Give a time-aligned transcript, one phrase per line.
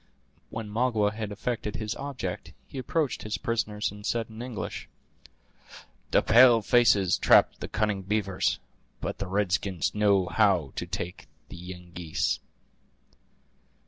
[0.49, 4.89] When Magua had effected his object he approached his prisoners, and said in English:
[6.09, 8.57] "The pale faces trap the cunning beavers;
[8.99, 12.39] but the red skins know how to take the Yengeese."